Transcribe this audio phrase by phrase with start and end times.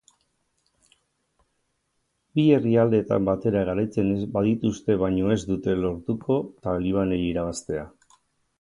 [2.39, 7.89] Bi herrialdeetan batera garaitzen badituzte baino ez dute lortuko talibanei irabaztea.